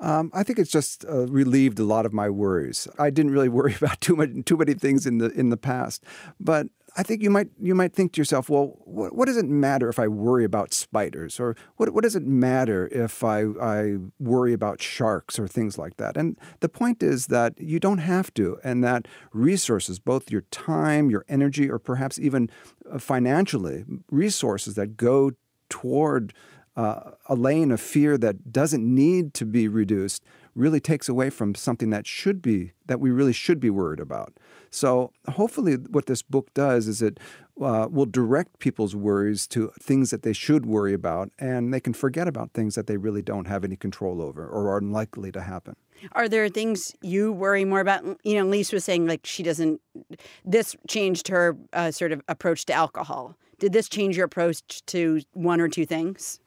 um, 0.00 0.30
I 0.32 0.44
think 0.44 0.58
it's 0.58 0.70
just 0.70 1.04
uh, 1.06 1.26
relieved 1.26 1.78
a 1.80 1.84
lot 1.84 2.06
of 2.06 2.12
my 2.12 2.30
worries. 2.30 2.86
I 2.98 3.10
didn't 3.10 3.32
really 3.32 3.48
worry 3.58 3.74
about 3.74 4.00
too 4.00 4.14
much, 4.14 4.30
too 4.44 4.56
many 4.56 4.74
things 4.74 5.06
in 5.06 5.18
the 5.18 5.30
in 5.30 5.50
the 5.50 5.56
past, 5.56 6.04
but 6.38 6.68
I 6.96 7.02
think 7.02 7.22
you 7.22 7.30
might 7.30 7.48
you 7.60 7.74
might 7.74 7.92
think 7.92 8.12
to 8.12 8.20
yourself, 8.20 8.48
well, 8.48 8.78
what, 8.84 9.14
what 9.14 9.26
does 9.26 9.36
it 9.36 9.46
matter 9.46 9.88
if 9.88 9.98
I 9.98 10.08
worry 10.08 10.44
about 10.44 10.72
spiders, 10.72 11.38
or 11.38 11.56
what 11.76 11.92
what 11.92 12.02
does 12.02 12.16
it 12.16 12.26
matter 12.26 12.88
if 12.88 13.22
I 13.22 13.42
I 13.60 13.96
worry 14.18 14.52
about 14.52 14.80
sharks 14.80 15.38
or 15.38 15.46
things 15.46 15.78
like 15.78 15.96
that? 15.98 16.16
And 16.16 16.38
the 16.60 16.68
point 16.68 17.02
is 17.02 17.26
that 17.26 17.54
you 17.58 17.78
don't 17.78 17.98
have 17.98 18.32
to, 18.34 18.58
and 18.64 18.82
that 18.84 19.06
resources, 19.32 19.98
both 19.98 20.30
your 20.30 20.42
time, 20.50 21.10
your 21.10 21.24
energy, 21.28 21.70
or 21.70 21.78
perhaps 21.78 22.18
even 22.18 22.50
uh, 22.90 22.98
financially, 22.98 23.84
resources 24.10 24.74
that 24.74 24.96
go 24.96 25.32
toward 25.68 26.32
uh, 26.76 27.10
a 27.26 27.34
lane 27.34 27.70
of 27.70 27.80
fear 27.80 28.16
that 28.16 28.52
doesn't 28.52 28.84
need 28.84 29.34
to 29.34 29.44
be 29.44 29.68
reduced 29.68 30.24
really 30.58 30.80
takes 30.80 31.08
away 31.08 31.30
from 31.30 31.54
something 31.54 31.90
that 31.90 32.06
should 32.06 32.42
be 32.42 32.72
that 32.86 33.00
we 33.00 33.10
really 33.10 33.32
should 33.32 33.60
be 33.60 33.70
worried 33.70 34.00
about. 34.00 34.36
So 34.70 35.12
hopefully, 35.28 35.74
what 35.74 36.06
this 36.06 36.22
book 36.22 36.52
does 36.54 36.88
is 36.88 37.00
it 37.00 37.18
uh, 37.60 37.88
will 37.90 38.06
direct 38.06 38.58
people's 38.58 38.94
worries 38.94 39.46
to 39.48 39.72
things 39.80 40.10
that 40.10 40.22
they 40.22 40.32
should 40.32 40.66
worry 40.66 40.92
about, 40.92 41.30
and 41.38 41.72
they 41.72 41.80
can 41.80 41.92
forget 41.92 42.28
about 42.28 42.52
things 42.52 42.74
that 42.74 42.86
they 42.86 42.96
really 42.96 43.22
don't 43.22 43.46
have 43.46 43.64
any 43.64 43.76
control 43.76 44.20
over 44.20 44.46
or 44.46 44.68
are 44.68 44.78
unlikely 44.78 45.32
to 45.32 45.40
happen. 45.40 45.74
Are 46.12 46.28
there 46.28 46.48
things 46.48 46.94
you 47.02 47.32
worry 47.32 47.64
more 47.64 47.80
about? 47.80 48.04
You 48.22 48.36
know, 48.36 48.46
Lise 48.46 48.72
was 48.72 48.84
saying 48.84 49.06
like 49.06 49.26
she 49.26 49.42
doesn't. 49.42 49.80
This 50.44 50.76
changed 50.86 51.28
her 51.28 51.56
uh, 51.72 51.90
sort 51.90 52.12
of 52.12 52.22
approach 52.28 52.66
to 52.66 52.72
alcohol. 52.72 53.36
Did 53.58 53.72
this 53.72 53.88
change 53.88 54.16
your 54.16 54.26
approach 54.26 54.84
to 54.86 55.20
one 55.32 55.60
or 55.60 55.68
two 55.68 55.84
things? 55.84 56.40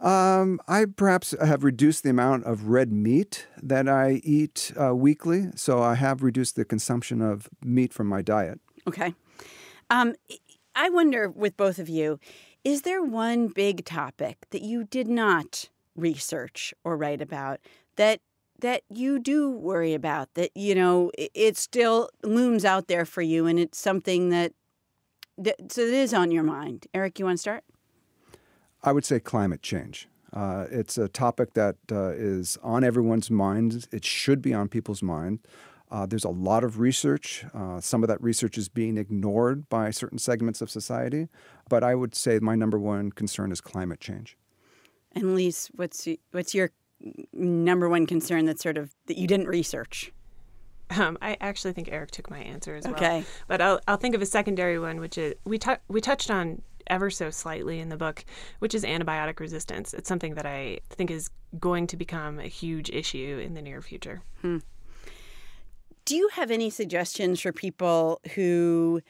Um, 0.00 0.60
I 0.66 0.86
perhaps 0.86 1.34
have 1.44 1.62
reduced 1.62 2.04
the 2.04 2.10
amount 2.10 2.44
of 2.44 2.68
red 2.68 2.90
meat 2.90 3.46
that 3.62 3.86
I 3.86 4.22
eat 4.24 4.72
uh, 4.80 4.94
weekly, 4.94 5.48
so 5.54 5.82
I 5.82 5.94
have 5.94 6.22
reduced 6.22 6.56
the 6.56 6.64
consumption 6.64 7.20
of 7.20 7.48
meat 7.62 7.92
from 7.92 8.06
my 8.06 8.22
diet. 8.22 8.60
Okay. 8.86 9.14
Um, 9.90 10.14
I 10.74 10.88
wonder 10.88 11.28
with 11.28 11.56
both 11.56 11.78
of 11.78 11.88
you, 11.88 12.18
is 12.64 12.82
there 12.82 13.02
one 13.02 13.48
big 13.48 13.84
topic 13.84 14.46
that 14.50 14.62
you 14.62 14.84
did 14.84 15.08
not 15.08 15.68
research 15.96 16.72
or 16.84 16.96
write 16.96 17.20
about 17.20 17.60
that 17.96 18.20
that 18.60 18.82
you 18.90 19.18
do 19.18 19.50
worry 19.50 19.94
about 19.94 20.32
that 20.34 20.50
you 20.54 20.74
know 20.74 21.10
it 21.16 21.56
still 21.56 22.08
looms 22.22 22.64
out 22.64 22.88
there 22.88 23.04
for 23.04 23.22
you 23.22 23.46
and 23.46 23.58
it's 23.58 23.78
something 23.78 24.30
that, 24.30 24.52
that 25.36 25.72
so 25.72 25.80
it 25.80 25.92
is 25.92 26.14
on 26.14 26.30
your 26.30 26.42
mind 26.42 26.86
eric 26.94 27.18
you 27.18 27.24
want 27.24 27.36
to 27.36 27.40
start 27.40 27.64
I 28.82 28.92
would 28.92 29.04
say 29.04 29.20
climate 29.20 29.62
change. 29.62 30.08
Uh, 30.32 30.66
it's 30.70 30.96
a 30.96 31.08
topic 31.08 31.54
that 31.54 31.76
uh, 31.90 32.10
is 32.10 32.56
on 32.62 32.84
everyone's 32.84 33.30
mind. 33.30 33.86
It 33.90 34.04
should 34.04 34.40
be 34.40 34.54
on 34.54 34.68
people's 34.68 35.02
mind. 35.02 35.40
Uh, 35.90 36.06
there's 36.06 36.24
a 36.24 36.30
lot 36.30 36.62
of 36.62 36.78
research. 36.78 37.44
Uh, 37.52 37.80
some 37.80 38.04
of 38.04 38.08
that 38.08 38.22
research 38.22 38.56
is 38.56 38.68
being 38.68 38.96
ignored 38.96 39.68
by 39.68 39.90
certain 39.90 40.18
segments 40.18 40.60
of 40.60 40.70
society. 40.70 41.28
But 41.68 41.82
I 41.82 41.96
would 41.96 42.14
say 42.14 42.38
my 42.38 42.54
number 42.54 42.78
one 42.78 43.10
concern 43.10 43.50
is 43.50 43.60
climate 43.60 44.00
change. 44.00 44.36
And 45.12 45.34
Lise, 45.34 45.68
what's 45.74 46.06
what's 46.30 46.54
your 46.54 46.70
number 47.32 47.88
one 47.88 48.06
concern 48.06 48.44
that 48.46 48.60
sort 48.60 48.78
of 48.78 48.94
that 49.06 49.18
you 49.18 49.26
didn't 49.26 49.48
research? 49.48 50.12
Um, 50.90 51.18
I 51.20 51.36
actually 51.40 51.72
think 51.72 51.88
Eric 51.90 52.12
took 52.12 52.30
my 52.30 52.38
answer 52.38 52.76
as 52.76 52.84
well. 52.84 52.94
Okay, 52.94 53.24
but 53.48 53.60
I'll 53.60 53.80
I'll 53.88 53.96
think 53.96 54.14
of 54.14 54.22
a 54.22 54.26
secondary 54.26 54.78
one, 54.78 55.00
which 55.00 55.18
is 55.18 55.34
we 55.44 55.58
t- 55.58 55.74
we 55.88 56.00
touched 56.00 56.30
on 56.30 56.62
ever 56.90 57.08
so 57.08 57.30
slightly 57.30 57.80
in 57.80 57.88
the 57.88 57.96
book, 57.96 58.24
which 58.58 58.74
is 58.74 58.84
antibiotic 58.84 59.40
resistance. 59.40 59.94
It's 59.94 60.08
something 60.08 60.34
that 60.34 60.44
I 60.44 60.80
think 60.90 61.10
is 61.10 61.30
going 61.58 61.86
to 61.86 61.96
become 61.96 62.38
a 62.38 62.48
huge 62.48 62.90
issue 62.90 63.40
in 63.42 63.54
the 63.54 63.62
near 63.62 63.80
future. 63.80 64.20
Hmm. 64.42 64.58
Do 66.04 66.16
you 66.16 66.28
have 66.34 66.50
any 66.50 66.68
suggestions 66.68 67.40
for 67.40 67.52
people 67.52 68.20
who 68.34 69.00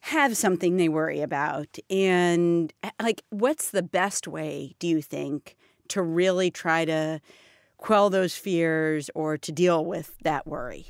have 0.00 0.36
something 0.36 0.76
they 0.76 0.88
worry 0.88 1.20
about? 1.20 1.78
And, 1.88 2.72
like, 3.00 3.22
what's 3.30 3.70
the 3.70 3.82
best 3.82 4.28
way, 4.28 4.74
do 4.78 4.86
you 4.86 5.02
think, 5.02 5.56
to 5.88 6.02
really 6.02 6.50
try 6.50 6.84
to 6.84 7.20
quell 7.78 8.10
those 8.10 8.36
fears 8.36 9.10
or 9.14 9.38
to 9.38 9.50
deal 9.50 9.84
with 9.84 10.16
that 10.22 10.46
worry? 10.46 10.86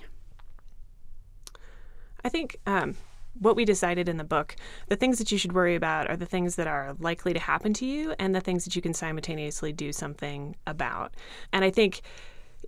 I 2.25 2.29
think 2.29 2.57
um, 2.67 2.97
what 3.41 3.57
we 3.57 3.65
decided 3.65 4.09
in 4.09 4.19
the 4.19 4.25
book, 4.25 4.55
the 4.89 4.97
things 4.97 5.19
that 5.19 5.33
you 5.33 5.39
should 5.39 5.53
worry 5.53 5.75
about 5.75 6.09
are 6.09 6.17
the 6.17 6.27
things 6.27 6.55
that 6.57 6.67
are 6.67 6.95
likely 7.01 7.33
to 7.33 7.41
happen 7.41 7.73
to 7.75 7.87
you 7.87 8.15
and 8.19 8.35
the 8.35 8.41
things 8.41 8.65
that 8.65 8.77
you 8.77 8.83
can 8.83 8.95
simultaneously 8.95 9.73
do 9.73 9.93
something 9.93 10.55
about. 10.67 11.15
And 11.53 11.65
I 11.65 11.71
think 11.71 12.03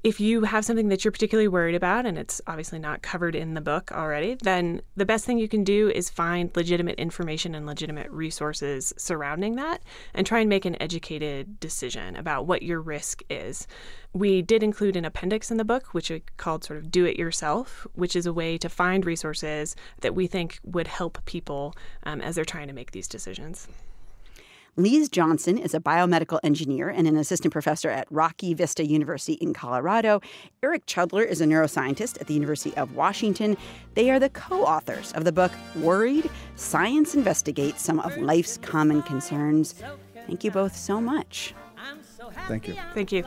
if 0.02 0.18
you 0.18 0.42
have 0.42 0.64
something 0.64 0.88
that 0.88 1.04
you're 1.04 1.12
particularly 1.12 1.46
worried 1.46 1.76
about 1.76 2.06
and 2.06 2.18
it's 2.18 2.40
obviously 2.48 2.78
not 2.78 3.02
covered 3.02 3.36
in 3.36 3.54
the 3.54 3.60
book 3.60 3.92
already, 3.92 4.36
then 4.42 4.82
the 4.96 5.06
best 5.06 5.24
thing 5.24 5.38
you 5.38 5.48
can 5.48 5.62
do 5.62 5.90
is 5.90 6.10
find 6.10 6.50
legitimate 6.56 6.98
information 6.98 7.54
and 7.54 7.66
legitimate 7.66 8.10
resources 8.10 8.92
surrounding 8.96 9.54
that 9.54 9.80
and 10.12 10.26
try 10.26 10.40
and 10.40 10.48
make 10.48 10.64
an 10.64 10.80
educated 10.82 11.60
decision 11.60 12.16
about 12.16 12.46
what 12.46 12.62
your 12.62 12.80
risk 12.80 13.22
is. 13.30 13.68
We 14.12 14.42
did 14.42 14.64
include 14.64 14.96
an 14.96 15.04
appendix 15.04 15.52
in 15.52 15.56
the 15.56 15.64
book, 15.64 15.94
which 15.94 16.10
we 16.10 16.24
called 16.36 16.64
sort 16.64 16.80
of 16.80 16.90
Do 16.90 17.04
It 17.04 17.16
Yourself, 17.16 17.86
which 17.94 18.16
is 18.16 18.26
a 18.26 18.32
way 18.32 18.58
to 18.58 18.68
find 18.68 19.06
resources 19.06 19.76
that 20.00 20.16
we 20.16 20.26
think 20.26 20.58
would 20.64 20.88
help 20.88 21.24
people 21.26 21.74
um, 22.02 22.20
as 22.20 22.34
they're 22.34 22.44
trying 22.44 22.68
to 22.68 22.74
make 22.74 22.90
these 22.90 23.08
decisions. 23.08 23.68
Lise 24.76 25.10
Johnson 25.10 25.58
is 25.58 25.74
a 25.74 25.80
biomedical 25.80 26.40
engineer 26.42 26.88
and 26.88 27.06
an 27.06 27.14
assistant 27.16 27.52
professor 27.52 27.90
at 27.90 28.06
Rocky 28.10 28.54
Vista 28.54 28.82
University 28.82 29.34
in 29.34 29.52
Colorado. 29.52 30.22
Eric 30.62 30.86
Chudler 30.86 31.26
is 31.26 31.42
a 31.42 31.44
neuroscientist 31.44 32.18
at 32.22 32.26
the 32.26 32.32
University 32.32 32.74
of 32.78 32.96
Washington. 32.96 33.58
They 33.94 34.10
are 34.10 34.18
the 34.18 34.30
co 34.30 34.64
authors 34.64 35.12
of 35.12 35.24
the 35.24 35.32
book 35.32 35.52
Worried 35.76 36.30
Science 36.56 37.14
Investigates 37.14 37.82
Some 37.82 38.00
of 38.00 38.16
Life's 38.16 38.56
Common 38.56 39.02
Concerns. 39.02 39.74
Thank 40.26 40.42
you 40.42 40.50
both 40.50 40.74
so 40.74 41.02
much. 41.02 41.54
Thank 42.48 42.66
you. 42.66 42.74
Thank 42.94 43.12
you. 43.12 43.24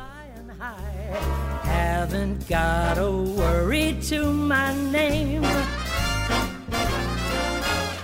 Haven't 1.61 2.47
got 2.47 2.97
a 2.97 3.11
worry 3.11 3.99
to 4.03 4.31
my 4.31 4.75
name. 4.89 5.43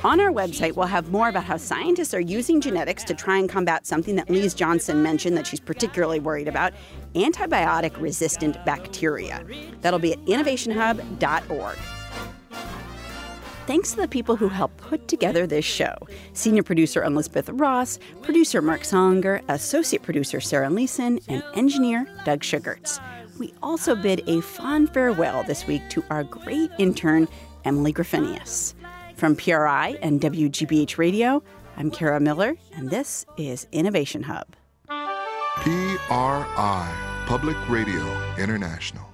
On 0.04 0.20
our 0.20 0.32
website, 0.32 0.76
we'll 0.76 0.88
have 0.88 1.12
more 1.12 1.30
about 1.30 1.44
how 1.44 1.58
scientists 1.58 2.16
are 2.16 2.20
using 2.20 2.60
genetics 2.60 3.04
to 3.04 3.14
try 3.14 3.38
and 3.38 3.48
combat 3.48 3.86
something 3.86 4.16
that 4.16 4.32
Lise 4.32 4.56
Johnson 4.56 5.04
mentioned 5.04 5.38
that 5.38 5.46
she's 5.46 5.60
particularly 5.60 6.20
worried 6.20 6.48
about 6.48 6.74
antibiotic 7.14 8.02
resistant 8.02 8.58
bacteria. 8.66 9.46
That'll 9.82 10.00
be 10.00 10.14
at 10.14 10.26
innovationhub.org. 10.26 11.78
thanks 13.68 13.92
to 13.92 13.98
the 13.98 14.08
people 14.08 14.36
who 14.36 14.48
helped 14.48 14.78
put 14.78 15.08
together 15.08 15.46
this 15.46 15.66
show 15.66 15.94
senior 16.34 16.64
producer 16.64 17.04
Elizabeth 17.04 17.48
Ross, 17.50 18.00
producer 18.24 18.60
Marc 18.60 18.82
Sollinger, 18.82 19.44
associate 19.50 20.02
producer 20.02 20.42
Sarah 20.42 20.72
Leeson, 20.72 21.20
and 21.28 21.44
engineer 21.54 22.08
Doug 22.26 22.44
Sugarts. 22.44 23.00
We 23.38 23.54
also 23.62 23.96
bid 23.96 24.28
a 24.28 24.42
fond 24.42 24.92
farewell 24.92 25.44
this 25.44 25.68
week 25.68 25.88
to 25.92 26.04
our 26.10 26.24
great 26.24 26.72
intern, 26.80 27.28
Emily 27.66 27.94
Griffinius. 27.94 28.74
From 29.22 29.36
PRI 29.36 30.00
and 30.02 30.20
WGBH 30.20 30.98
Radio, 30.98 31.44
I'm 31.78 31.92
Kara 31.92 32.20
Miller, 32.20 32.56
and 32.74 32.90
this 32.90 33.24
is 33.38 33.68
Innovation 33.72 34.24
Hub. 34.24 34.48
PRI, 35.58 37.24
Public 37.28 37.70
Radio 37.70 38.02
International. 38.40 39.11